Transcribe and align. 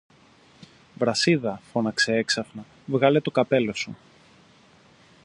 Βρασίδα, 0.95 1.61
φώναξε 1.71 2.13
έξαφνα, 2.15 2.65
βγάλε 2.85 3.19
το 3.21 3.31
καπέλο 3.31 3.73
σου! 3.73 3.97